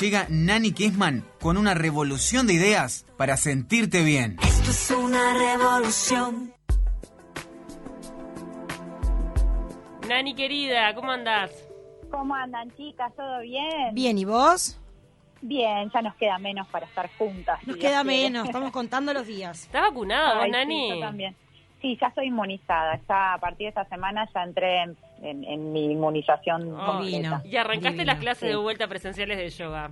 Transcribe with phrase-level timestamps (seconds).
[0.00, 4.36] Llega Nani Kessman con una revolución de ideas para sentirte bien.
[4.42, 6.52] Esto es una revolución.
[10.08, 11.50] Nani querida, ¿cómo andás?
[12.10, 13.12] ¿Cómo andan chicas?
[13.16, 13.92] ¿Todo bien?
[13.94, 14.78] Bien, ¿y vos?
[15.42, 17.58] Bien, ya nos queda menos para estar juntas.
[17.66, 18.24] Nos si queda quiere.
[18.30, 19.64] menos, estamos contando los días.
[19.64, 20.88] ¿Estás vacunada vos, Ay, sí, Nani?
[20.90, 21.36] yo también.
[21.82, 22.98] Sí, ya estoy inmunizada.
[23.08, 27.42] Ya a partir de esta semana ya entré en, en- en mi inmunización Oh, completa.
[27.44, 28.46] y arrancaste Divino, las clases sí.
[28.48, 29.90] de vuelta presenciales de yoga.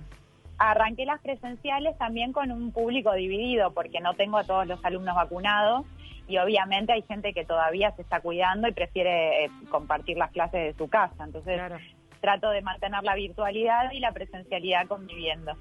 [0.57, 5.15] Arranqué las presenciales también con un público dividido porque no tengo a todos los alumnos
[5.15, 5.85] vacunados
[6.27, 10.61] y obviamente hay gente que todavía se está cuidando y prefiere eh, compartir las clases
[10.61, 11.23] de su casa.
[11.25, 11.77] Entonces Claro.
[12.21, 15.53] trato de mantener la virtualidad y la presencialidad conviviendo.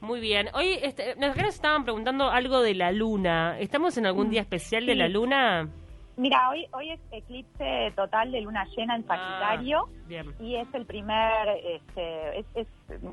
[0.00, 0.48] Muy bien.
[0.54, 3.56] Hoy este, nos estaban preguntando algo de la luna.
[3.60, 4.98] ¿Estamos en algún día especial de sí.
[4.98, 5.68] la luna?
[6.16, 9.88] Mira, hoy, hoy es eclipse total de luna llena en Sagitario.
[9.88, 10.34] Ah, bien.
[10.40, 12.66] y es el primer, este, es, es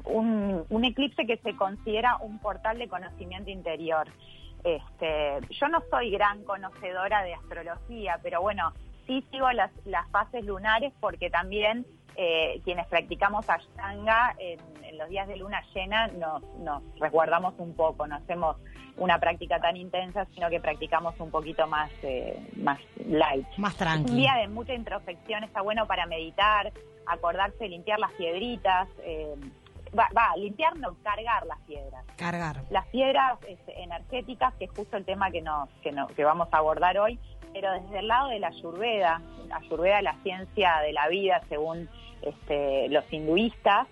[0.05, 4.07] un, un eclipse que se considera un portal de conocimiento interior.
[4.63, 8.73] Este, yo no soy gran conocedora de astrología, pero bueno,
[9.07, 15.07] sí sigo las, las fases lunares porque también eh, quienes practicamos Ashtanga en, en los
[15.07, 18.57] días de luna llena nos, nos resguardamos un poco, no hacemos
[18.99, 23.47] una práctica tan intensa, sino que practicamos un poquito más, eh, más light.
[23.57, 26.71] Más Es un día de mucha introspección, está bueno para meditar,
[27.07, 28.87] acordarse de limpiar las piedritas.
[29.03, 29.33] eh,
[29.97, 32.05] va, va, limpiar no, cargar las piedras.
[32.15, 32.61] Cargar.
[32.69, 36.47] Las piedras este, energéticas, que es justo el tema que, nos, que, no- que vamos
[36.51, 37.17] a abordar hoy,
[37.53, 39.21] pero desde el lado de la ayurveda,
[39.51, 41.89] ayurveda la ciencia de la vida según
[42.21, 43.87] este, los hinduistas,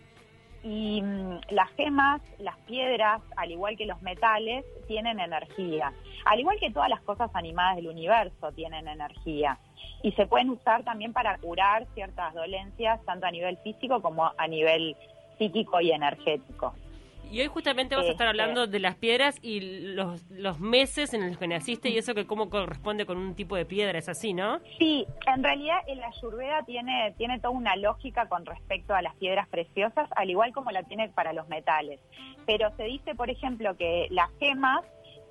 [0.67, 5.93] y mm, las gemas, las piedras, al igual que los metales, tienen energía.
[6.25, 9.57] Al igual que todas las cosas animadas del universo tienen energía.
[10.03, 14.47] Y se pueden usar también para curar ciertas dolencias, tanto a nivel físico como a
[14.47, 14.97] nivel
[15.37, 16.73] psíquico y energético.
[17.31, 19.59] Y hoy justamente vas a estar hablando de las piedras y
[19.93, 23.55] los, los meses en los que naciste y eso que cómo corresponde con un tipo
[23.55, 24.59] de piedra, es así, ¿no?
[24.79, 29.47] Sí, en realidad el ayurveda tiene, tiene toda una lógica con respecto a las piedras
[29.47, 31.99] preciosas, al igual como la tiene para los metales.
[32.45, 34.83] Pero se dice, por ejemplo, que las gemas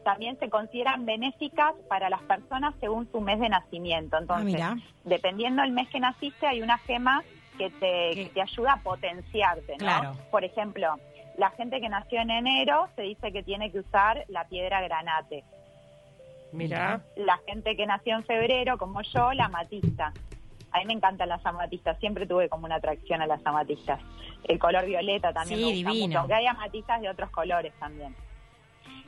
[0.05, 4.17] también se consideran benéficas para las personas según su mes de nacimiento.
[4.19, 4.77] Entonces, mira.
[5.05, 7.25] dependiendo del mes que naciste, hay una gema
[7.59, 9.79] que te, Que- que te ayuda a potenciarte, ¿no?
[9.79, 10.12] Claro.
[10.31, 10.95] Por ejemplo,
[11.37, 15.45] la gente que nació en enero se dice que tiene que usar la piedra granate.
[16.53, 17.03] Mira.
[17.17, 20.13] La gente que nació en febrero, como yo, la amatista.
[20.73, 24.01] A mí me encantan las amatistas, siempre tuve como una atracción a las amatistas.
[24.45, 26.07] El color violeta también Sí, me gusta divino.
[26.07, 28.15] mucho, aunque hay amatistas de otros colores también.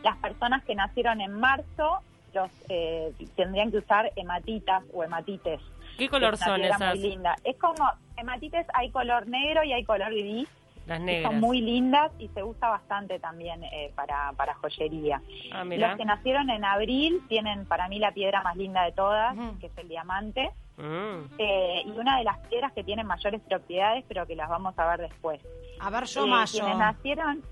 [0.02, 2.00] Las personas que nacieron en marzo
[2.34, 5.60] los eh, tendrían que usar hematitas o hematites.
[5.96, 6.94] ¿Qué color Es son esas?
[6.96, 7.36] Muy linda.
[7.44, 10.48] Es como hematites hay color negro y hay color gris.
[10.88, 11.30] Las que negras.
[11.32, 15.20] Son muy lindas y se usa bastante también eh, para, para joyería.
[15.52, 15.88] Ah, mira.
[15.88, 19.66] Los que nacieron en abril tienen para mí la piedra más linda de todas, que
[19.66, 20.50] es el diamante,
[20.80, 21.34] Mm.
[21.38, 24.86] eh, y una de las piedras que tienen mayores propiedades, pero que las vamos a
[24.86, 25.40] ver después.
[25.80, 26.52] A ver, yo Eh, mayo.
[26.60, 27.42] Quienes nacieron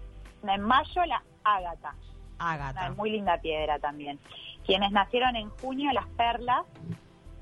[0.46, 1.92] en mayo, la ágata,
[2.38, 2.90] una Ágata.
[2.96, 4.20] muy linda piedra también.
[4.64, 6.64] Quienes nacieron en junio, las perlas,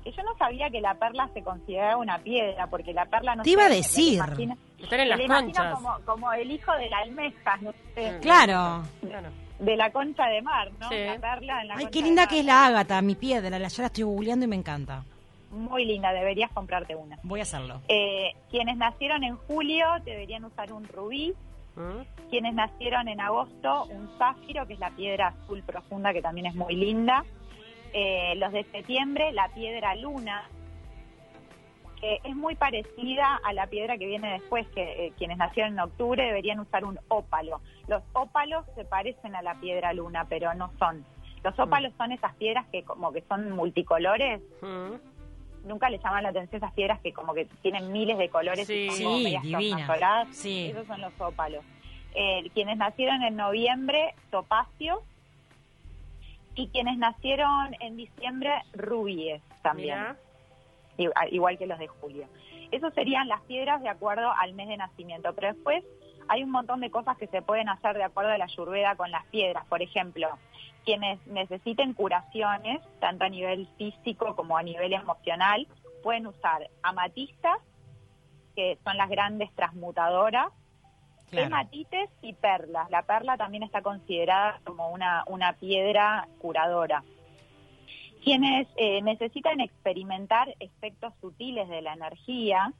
[0.03, 3.43] que yo no sabía que la perla se consideraba una piedra, porque la perla no
[3.43, 4.19] Te iba a decir.
[4.85, 5.73] Están en las conchas.
[5.75, 8.83] Como, como el hijo de la almeja, no sé, Claro.
[9.01, 9.29] Claro.
[9.59, 10.89] de la concha de mar, ¿no?
[10.89, 10.95] Sí.
[11.05, 13.57] La perla en la Ay, qué linda que es la ágata, mi piedra.
[13.59, 15.03] La, ya la estoy googleando y me encanta.
[15.51, 17.17] Muy linda, deberías comprarte una.
[17.23, 17.81] Voy a hacerlo.
[17.87, 21.33] Eh, quienes nacieron en julio deberían usar un rubí.
[21.75, 22.29] Mm.
[22.29, 26.55] Quienes nacieron en agosto, un zafiro, que es la piedra azul profunda, que también es
[26.55, 27.23] muy linda.
[27.93, 30.43] Eh, los de septiembre, la piedra luna,
[32.23, 36.23] es muy parecida a la piedra que viene después, que eh, quienes nacieron en octubre
[36.23, 37.61] deberían usar un ópalo.
[37.87, 41.05] Los ópalos se parecen a la piedra luna, pero no son.
[41.43, 44.95] Los ópalos son esas piedras que como que son multicolores, Mm.
[45.67, 48.87] nunca le llaman la atención esas piedras que como que tienen miles de colores Sí.
[48.87, 49.69] y son como Sí, medias divina.
[49.77, 50.35] tornasoladas.
[50.35, 50.67] Sí.
[50.71, 51.63] Esos son los ópalos.
[52.15, 54.99] Eh, quienes nacieron en noviembre, topacios.
[56.55, 59.97] Y quienes nacieron en diciembre, rubíes también.
[59.99, 60.15] Mira.
[60.97, 62.27] Igual que los de julio.
[62.71, 65.33] Esas serían las piedras de acuerdo al mes de nacimiento.
[65.33, 65.83] Pero después
[66.27, 69.11] hay un montón de cosas que se pueden hacer de acuerdo a la ayurveda con
[69.11, 69.65] las piedras.
[69.65, 70.29] Por ejemplo,
[70.83, 75.67] quienes necesiten curaciones, tanto a nivel físico como a nivel emocional,
[76.03, 77.57] pueden usar amatistas,
[78.55, 80.47] que son las grandes transmutadoras,
[81.29, 81.47] Claro.
[81.47, 82.89] hematites y perlas.
[82.91, 87.03] La perla también está considerada como una, una piedra curadora.
[88.25, 92.73] Quienes eh, necesitan experimentar efectos sutiles de la energía,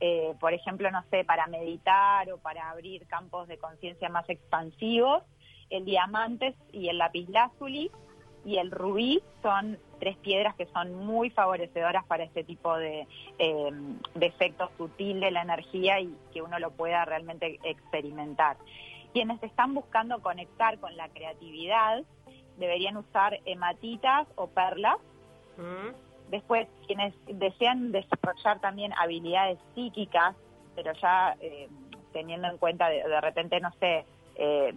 [0.00, 5.22] eh, por ejemplo, no sé, para meditar o para abrir campos de conciencia más expansivos,
[5.68, 7.90] el diamante y el lapislázuli
[8.46, 13.06] y el rubí son tres piedras que son muy favorecedoras para este tipo de,
[13.38, 13.70] eh,
[14.14, 14.34] de
[14.78, 18.56] sutil de la energía y que uno lo pueda realmente experimentar.
[19.12, 22.02] Quienes están buscando conectar con la creatividad
[22.58, 24.98] deberían usar hematitas o perlas.
[25.56, 26.30] Mm.
[26.30, 30.34] Después, quienes desean desarrollar también habilidades psíquicas,
[30.74, 31.68] pero ya eh,
[32.12, 34.04] teniendo en cuenta de, de repente, no sé,
[34.36, 34.74] eh,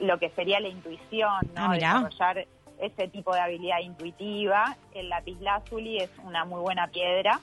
[0.00, 1.70] lo que sería la intuición, ¿no?
[1.70, 2.46] Ah, desarrollar
[2.78, 4.76] ese tipo de habilidad intuitiva.
[4.92, 7.40] El lapislázuli es una muy buena piedra.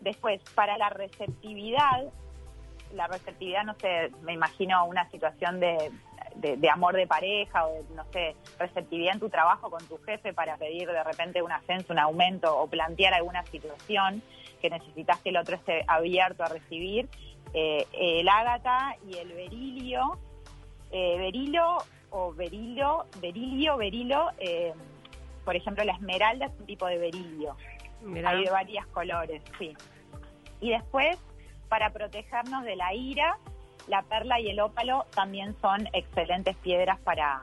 [0.00, 2.04] Después, para la receptividad,
[2.94, 5.90] la receptividad, no sé, me imagino una situación de,
[6.36, 9.98] de, de amor de pareja o, de, no sé, receptividad en tu trabajo con tu
[9.98, 14.22] jefe para pedir de repente un ascenso, un aumento o plantear alguna situación
[14.60, 17.08] que necesitas que el otro esté abierto a recibir.
[17.54, 20.18] Eh, el ágata y el berilio,
[20.90, 21.78] eh, berilo
[22.10, 24.72] o berilo, berilio, berilo, eh,
[25.44, 27.56] por ejemplo, la esmeralda es un tipo de berilio.
[28.02, 28.30] Mirá.
[28.30, 29.74] Hay de varios colores, sí.
[30.60, 31.16] Y después,
[31.68, 33.38] para protegernos de la ira,
[33.88, 37.42] la perla y el ópalo también son excelentes piedras para,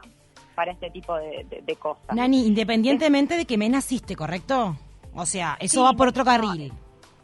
[0.56, 2.16] para este tipo de, de- de cosas.
[2.16, 4.76] Nani, independientemente de que me naciste, ¿correcto?
[5.16, 6.74] O sea, eso Sí, va por otro no, carril.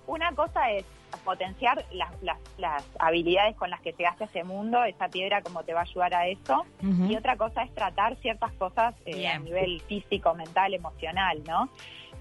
[0.08, 0.86] Una cosa es
[1.26, 5.64] potenciar las, las, las habilidades con las que llegaste a este mundo, esa piedra como
[5.64, 9.38] te va a ayudar a eso, y otra cosa es tratar ciertas cosas eh, a
[9.40, 11.70] nivel físico, mental, emocional, ¿no?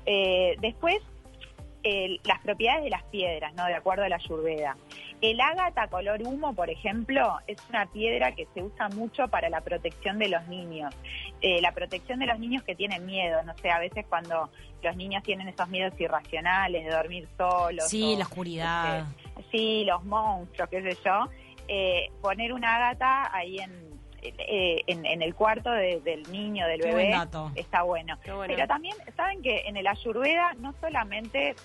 [0.04, 0.98] Eh, después,
[1.82, 3.64] el- las propiedades de las piedras, ¿no?
[3.66, 4.76] De acuerdo a la ayurveda.
[5.20, 9.60] El ágata color humo, por ejemplo, es una piedra que se usa mucho para la
[9.62, 10.94] protección de los niños.
[11.40, 14.48] Eh, la protección de los niños que tienen miedo, no sé, a veces cuando
[14.82, 17.88] los niños tienen esos miedos irracionales de dormir solos.
[17.88, 19.06] Sí, o, la oscuridad.
[19.36, 21.28] este, sí, los monstruos, qué sé yo.
[21.66, 23.72] Eh, poner una ágata ahí en,
[24.22, 27.50] eh, en, en el cuarto de- del niño, del Qué bebé, buen dato.
[27.56, 28.18] está bueno.
[28.22, 28.54] Qué bueno.
[28.54, 31.56] Pero también, saben que en el Ayurveda no solamente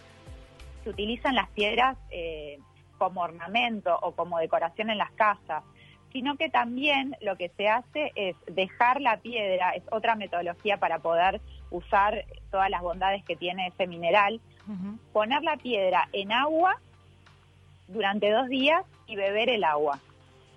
[0.84, 2.58] se utilizan las piedras eh,
[3.04, 5.62] como ornamento o como decoración en las casas,
[6.14, 11.00] sino que también lo que se hace es dejar la piedra, es otra metodología para
[11.00, 14.40] poder usar todas las bondades que tiene ese mineral,
[15.12, 16.80] poner la piedra en agua
[17.90, 20.00] durante dos días y beber el agua.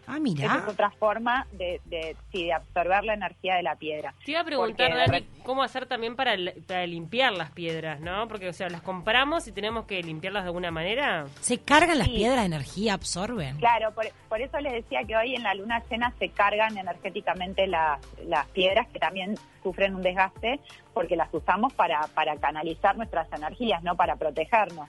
[0.08, 0.62] Ah, Esa mira.
[0.64, 4.14] es otra forma de, de, sí, de absorber la energía de la piedra.
[4.24, 8.28] Te iba a preguntar, Porque Dani, cómo hacer también para, limpiar las piedras, ¿no?
[8.28, 11.26] Porque, o sea, las compramos y tenemos que limpiarlas de alguna manera.
[11.40, 12.14] ¿Se cargan las Sí.
[12.14, 13.56] piedras de energía, absorben?
[13.58, 17.66] Claro, por, por eso les decía que hoy en la luna llena se cargan energéticamente
[17.66, 20.60] las, las piedras que también sufren un desgaste
[20.94, 24.88] porque las usamos para, para canalizar nuestras energías, no para protegernos.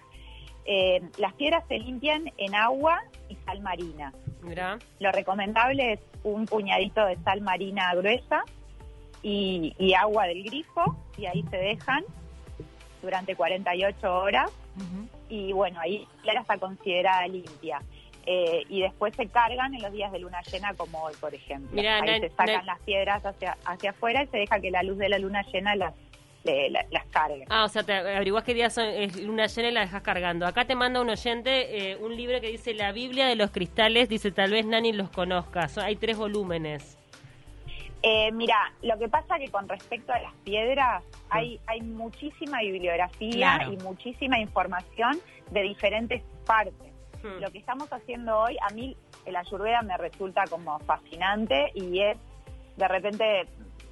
[0.65, 4.13] Eh, las piedras se limpian en agua y sal marina.
[4.47, 4.79] Mirá.
[4.99, 8.43] Lo recomendable es un puñadito de sal marina gruesa
[9.21, 12.03] y, y agua del grifo y ahí se dejan
[13.01, 15.07] durante 48 horas Ujú.
[15.29, 17.81] y bueno, ahí la está considerada limpia.
[18.29, 21.73] Eh, y después se cargan en los días de luna llena como hoy, por ejemplo.
[21.73, 24.97] Mirá, ahí se sacan las piedras hacia, hacia afuera y se deja que la luz
[24.97, 25.93] de la luna llena las,
[26.69, 27.45] la- las cargue.
[27.49, 30.45] Ah, o sea, te averiguás qué día son, es luna llena y la dejas cargando.
[30.45, 34.09] Acá te manda un oyente eh, un libro que dice La Biblia de los Cristales,
[34.09, 35.67] dice tal vez Nani los conozca.
[35.67, 36.97] Son- hay tres volúmenes.
[38.03, 43.57] Eh, mira, lo que pasa que con respecto a las piedras hay, hay muchísima bibliografía
[43.57, 43.73] Claro.
[43.73, 45.19] y muchísima información
[45.51, 46.73] de diferentes partes.
[47.23, 47.41] Hmm.
[47.41, 52.17] Lo que estamos haciendo hoy, a mí el ayurveda me resulta como fascinante y es,
[52.77, 53.47] de repente,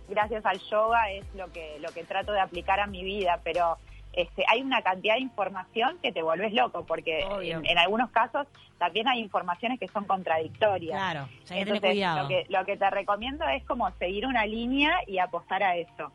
[0.07, 3.77] gracias al yoga, es lo que, lo que trato de aplicar a mi vida, pero
[4.13, 7.21] este, hay una cantidad de información que te volvés loco, porque
[7.51, 8.47] en, en algunos casos
[8.77, 10.97] también hay informaciones que son contradictorias.
[10.97, 12.21] Claro, o sea, Entonces, cuidado.
[12.23, 16.11] Lo que, lo que te recomiendo es como seguir una línea y apostar a eso.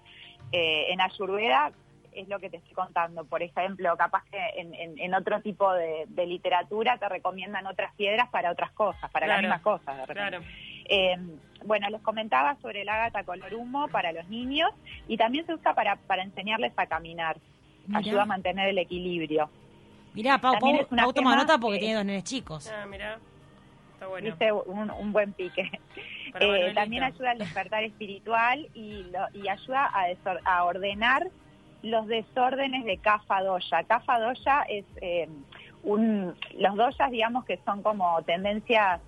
[0.52, 1.72] Eh, en Ayurveda
[2.12, 3.24] es lo que te estoy contando.
[3.24, 7.94] Por ejemplo, capaz que en, en- en otro tipo de, de literatura te recomiendan otras
[7.94, 10.08] piedras para otras cosas, para Claro, las mismas cosas.
[10.08, 10.14] de.
[10.14, 10.40] Claro.
[10.90, 11.16] Eh,
[11.64, 14.70] bueno, les comentaba sobre el ágata color humo para los niños
[15.08, 17.36] y también se usa para, para enseñarles a caminar.
[17.86, 17.98] Mirá.
[18.00, 19.48] Ayuda a mantener el equilibrio.
[20.14, 22.68] Mirá, Pau, Pau, es una Pau toma nota porque que- tiene dos nenes chicos.
[22.74, 23.18] Ah, mirá.
[23.94, 24.30] Está bueno.
[24.30, 25.70] Dice un, un buen pique.
[26.38, 31.26] Eh, también ayuda al despertar espiritual y, lo- y ayuda a, desor- a ordenar
[31.82, 33.82] los desórdenes de Kapha Doya.
[33.84, 35.28] Kapha Doya es eh,
[35.82, 39.00] un, los doyas, digamos que son como tendencias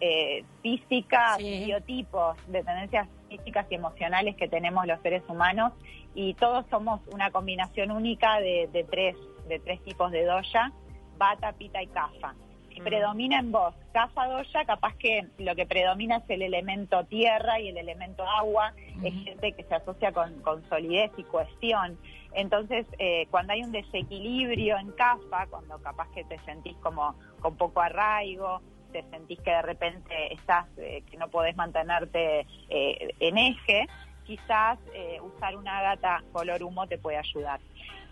[0.00, 1.64] eh, físicas, Sí.
[1.66, 5.72] biotipos de tendencias físicas y emocionales que tenemos los seres humanos
[6.14, 9.16] y todos somos una combinación única de, de tres
[9.48, 10.72] de tres tipos de doya,
[11.16, 12.34] Vata, Pita y Kapha.
[12.72, 12.84] Si Mm.
[12.84, 17.68] predomina en vos Kapha Doya, capaz que lo que predomina es el elemento tierra y
[17.70, 21.98] el elemento agua, es gente que se asocia con, con solidez y cohesión.
[22.34, 27.56] Entonces, eh, cuando hay un desequilibrio en CAFA, cuando capaz que te sentís como con
[27.56, 28.60] poco arraigo,
[28.92, 33.86] te sentís que de repente estás, eh, que no podés mantenerte eh, en eje,
[34.24, 37.60] quizás eh, usar una gata color humo te puede ayudar.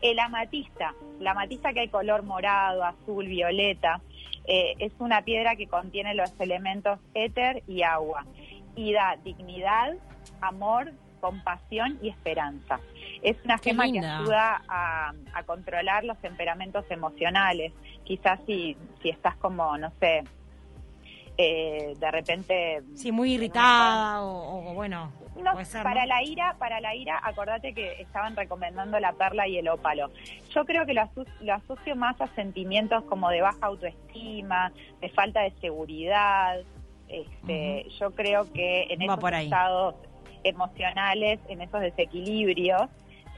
[0.00, 4.00] El amatista, la amatista que hay color morado, azul, violeta,
[4.48, 8.24] es una piedra que contiene los elementos éter y agua
[8.76, 9.96] y da dignidad,
[10.40, 12.78] amor, compasión y esperanza.
[13.22, 17.72] Es una Qué gema que ayuda a, a controlar los temperamentos emocionales.
[18.04, 20.22] Quizás si, si estás como, no sé,
[21.38, 25.12] eh, de repente Sí, muy irritada o, o bueno,
[25.42, 26.06] no, puede ser, para ¿no?
[26.08, 30.10] la ira, para la ira, acordate que estaban recomendando la perla y el ópalo.
[30.50, 35.08] Yo creo que lo, aso- lo asocio más a sentimientos como de baja autoestima, de
[35.10, 36.60] falta de seguridad.
[37.08, 39.94] Este, Yo creo que en Va esos estados
[40.42, 42.88] emocionales, en esos desequilibrios,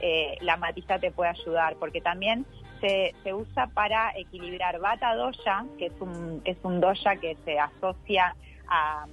[0.01, 2.45] eh, la matista te puede ayudar, porque también
[2.79, 7.59] se, se usa para equilibrar Vata Doya, que es un, es un doya que se
[7.59, 8.35] asocia
[8.67, 9.05] a,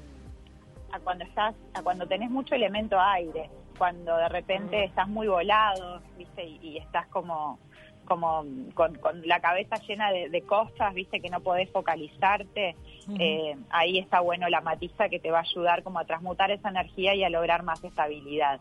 [0.92, 6.00] a cuando estás, a cuando tenés mucho elemento aire, cuando de repente estás muy volado,
[6.16, 7.58] viste, y, y estás como
[8.06, 8.44] como
[8.74, 12.76] con, con la cabeza llena de, de cosas, viste, que no podés focalizarte,
[13.18, 16.70] eh, ahí está bueno la matiza que te va a ayudar como a transmutar esa
[16.70, 18.60] energía y a lograr más estabilidad.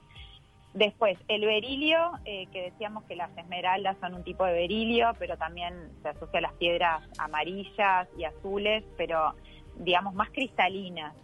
[0.75, 5.38] Después, el berilio, eh, que decíamos que las esmeraldas son un tipo de berilio, pero
[5.38, 9.36] también se asocia a las piedras amarillas y azules, pero
[9.77, 11.15] digamos más cristalinas.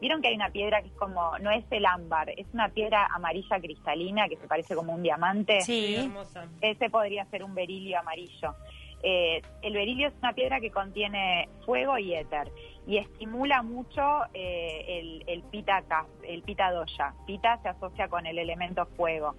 [0.00, 3.06] Vieron que hay una piedra que es como, no es el ámbar, es una piedra
[3.14, 5.60] amarilla cristalina que se parece como un diamante.
[5.60, 5.96] Sí.
[5.96, 6.48] hermosa.
[6.62, 8.54] Ese podría ser un berilio amarillo.
[9.02, 12.50] Eh, el berilio es una piedra que contiene fuego y éter
[12.86, 14.02] y estimula mucho
[14.34, 15.82] eh, el, el pita
[16.22, 17.14] el pita doya.
[17.26, 19.34] Pita se asocia con el elemento fuego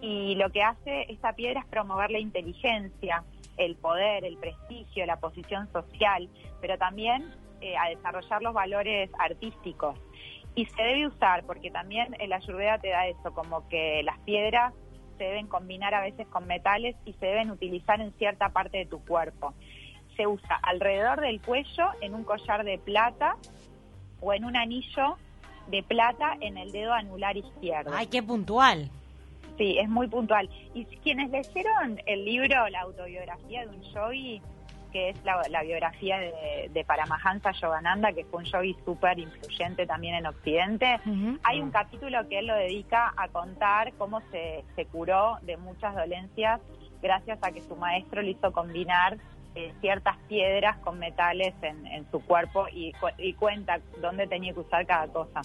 [0.00, 3.24] y lo que hace esta piedra es promover la inteligencia,
[3.56, 6.28] el poder, el prestigio, la posición social,
[6.60, 9.98] pero también eh, a desarrollar los valores artísticos.
[10.54, 14.74] Y se debe usar, porque también el ayurveda te da eso, como que las piedras
[15.16, 18.86] se deben combinar a veces con metales y se deben utilizar en cierta parte de
[18.86, 19.54] tu cuerpo.
[20.16, 23.36] Se usa alrededor del cuello en un collar de plata
[24.20, 25.16] o en un anillo
[25.68, 27.90] de plata en el dedo anular izquierdo.
[27.94, 28.90] Ay, qué puntual.
[29.56, 30.48] Sí, es muy puntual.
[30.74, 34.42] Y quienes leyeron el libro La autobiografía de un yogi,
[34.92, 39.86] que es la, la biografía de, de Paramahansa Yogananda, que fue un yogi súper influyente
[39.86, 41.00] también en Occidente,
[41.42, 45.94] hay un capítulo que él lo dedica a contar cómo se, se curó de muchas
[45.94, 46.60] dolencias
[47.02, 49.18] gracias a que su maestro le hizo combinar
[49.54, 54.60] eh, ciertas piedras con metales en, en su cuerpo y, y cuenta dónde tenía que
[54.60, 55.42] usar cada cosa.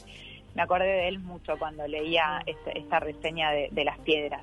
[0.55, 4.41] Me acordé de él mucho cuando leía este- esta reseña de, de las piedras.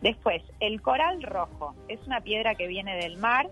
[0.00, 3.48] Después, el coral rojo es una piedra que viene del mar,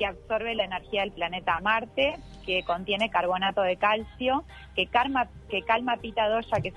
[0.00, 2.16] que absorbe la energía del planeta Marte,
[2.46, 6.74] que contiene carbonato de calcio, que, calma, que calma Pita Doya, que es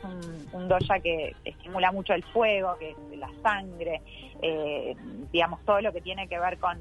[0.51, 4.01] un, doya que estimula mucho el fuego, que la sangre,
[4.41, 4.93] eh,
[5.31, 6.77] digamos, todo lo que tiene que ver con,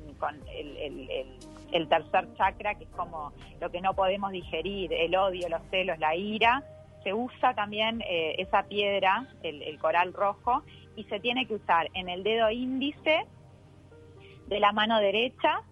[1.71, 5.97] el tercer chakra, que es como lo que no podemos digerir, el odio, los celos,
[6.01, 6.65] la ira.
[7.05, 10.65] Se usa también eh, esa piedra, el, el coral rojo,
[10.97, 13.27] y se tiene que usar en el dedo índice
[14.49, 15.63] de la mano derecha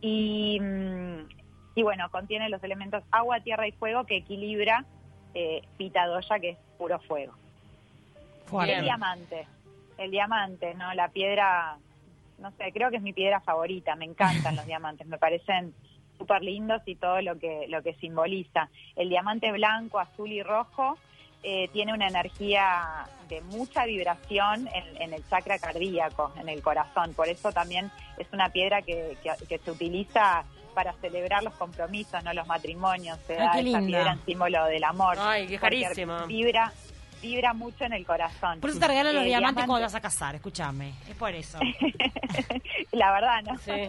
[0.00, 1.28] y, mm,
[1.74, 4.84] y bueno, contiene los elementos agua, tierra y fuego que equilibra
[5.34, 7.34] eh, Pita Doya, que es puro fuego.
[8.78, 9.46] El diamante,
[9.98, 10.94] el diamante, ¿no?
[10.94, 11.76] La piedra,
[12.38, 15.74] no sé, creo que es mi piedra favorita, me encantan los diamantes, me parecen
[16.16, 18.70] súper lindos y todo lo que, lo que simboliza.
[18.94, 20.96] El diamante blanco, azul y rojo
[21.48, 27.14] eh, tiene una energía de mucha vibración en, en el chakra cardíaco, en el corazón,
[27.14, 27.88] por eso también
[28.18, 30.42] es una piedra que, que- que se utiliza
[30.74, 33.86] para celebrar los compromisos, no los matrimonios, se Ay, da qué esa linda.
[33.86, 35.16] piedra en símbolo del amor.
[35.20, 36.26] Ay, qué carísima.
[36.26, 36.72] Vibra,
[37.22, 38.58] vibra mucho en el corazón.
[38.60, 40.94] Por eso te regalan los Eh, diamantes diamante- cuando vas a casar, escúchame.
[41.08, 41.58] Es por eso.
[42.92, 43.56] La verdad, ¿no?
[43.58, 43.88] Sí.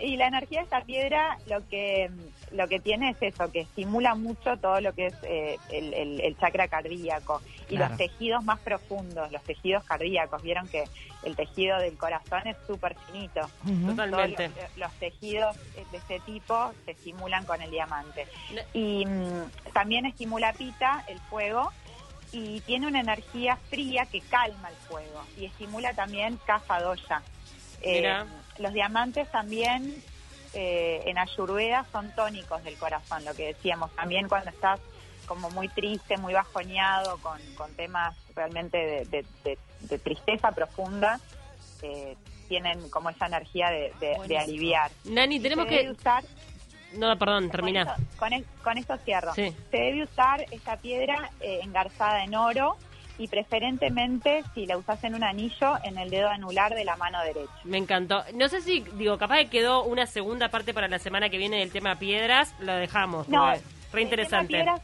[0.00, 2.10] Y la energía de esta piedra lo que
[2.52, 6.20] lo que tiene es eso, que estimula mucho todo lo que es eh, el, el-
[6.20, 7.90] el chakra cardíaco y Claro.
[7.90, 10.40] los tejidos más profundos, los tejidos cardíacos.
[10.42, 10.84] Vieron que
[11.24, 13.40] el tejido del corazón es súper finito.
[13.66, 13.88] Ujú.
[13.90, 14.48] Totalmente.
[14.48, 15.56] Todos los, los tejidos
[15.90, 18.26] de este tipo se estimulan con el diamante.
[18.72, 21.70] Y mm, también estimula pita, el fuego,
[22.32, 27.20] y tiene una energía fría que calma el fuego y estimula también kapha dosha.
[27.82, 28.26] Eh, Mira.
[28.58, 29.94] Los diamantes también
[30.54, 33.90] eh, en Ayurveda son tónicos del corazón, lo que decíamos.
[33.94, 34.80] También cuando estás
[35.26, 41.20] como muy triste, muy bajoneado, con, con temas realmente de, de- de- de tristeza profunda,
[41.82, 42.16] eh,
[42.48, 43.92] tienen como esa energía de,
[44.38, 44.90] aliviar.
[45.04, 45.90] Nani, tenemos debe que...
[45.90, 46.24] usar
[46.94, 47.82] No, perdón, con termina.
[47.82, 48.30] esto, con,
[48.64, 49.34] con esto cierro.
[49.34, 49.54] Sí.
[49.70, 52.78] Se debe usar esta piedra eh, engarzada en oro
[53.18, 57.20] y preferentemente si la usas en un anillo en el dedo anular de la mano
[57.22, 57.50] derecha.
[57.64, 58.22] Me encantó.
[58.34, 61.58] No sé si, digo, capaz que quedó una segunda parte para la semana que viene
[61.58, 63.28] del tema piedras, lo dejamos.
[63.28, 63.60] No, re
[63.90, 64.54] tema interesante.
[64.54, 64.80] piedras,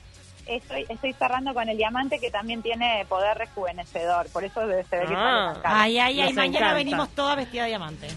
[0.47, 4.85] Estoy, estoy cerrando con el diamante que también tiene poder rejuvenecedor, por eso se ve
[4.91, 5.07] que Ah.
[5.07, 5.75] sale tan caro.
[5.81, 6.75] Ay, ay, ay, Nos mañana encanta.
[6.75, 8.09] venimos toda vestida de diamante.